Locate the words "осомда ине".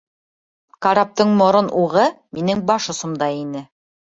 2.95-3.67